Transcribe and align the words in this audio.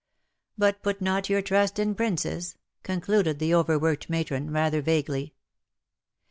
But 0.57 0.81
put 0.81 0.99
not 0.99 1.29
your 1.29 1.43
trust 1.43 1.77
in 1.77 1.93
princes/^ 1.93 2.55
concluded 2.81 3.37
the 3.37 3.53
overworked 3.53 4.09
matron, 4.09 4.49
rather 4.49 4.81
vaguely. 4.81 5.35